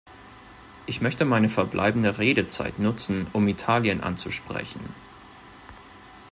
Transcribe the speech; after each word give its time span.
Ich 0.87 0.99
möchte 0.99 1.25
meine 1.25 1.47
verbleibende 1.47 2.17
Redezeit 2.17 2.79
nutzen, 2.79 3.27
um 3.33 3.47
Italien 3.47 4.01
anzusprechen. 4.01 4.81